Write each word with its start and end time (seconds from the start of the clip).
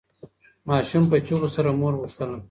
ماشوم 0.69 1.03
په 1.11 1.17
چیغو 1.27 1.49
سره 1.55 1.69
مور 1.79 1.93
غوښتله. 1.99 2.37